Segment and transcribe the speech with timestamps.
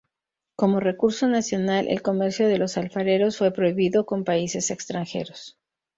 [0.55, 5.59] Como recurso nacional, el comercio de los alfareros fue prohibido con países extranjeros.